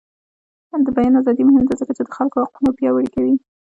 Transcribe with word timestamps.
د 0.85 0.87
بیان 0.97 1.13
ازادي 1.19 1.43
مهمه 1.45 1.65
ده 1.69 1.73
ځکه 1.81 1.91
چې 1.97 2.01
د 2.05 2.09
خلکو 2.17 2.37
حقونه 2.43 2.69
پیاوړي 2.77 3.09
کوي. 3.15 3.33